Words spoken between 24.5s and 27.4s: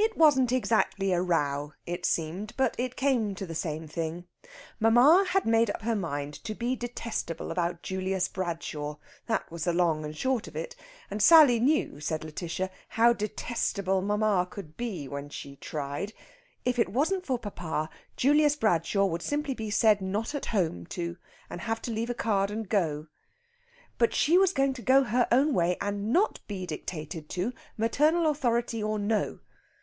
going to go her own way and not be dictated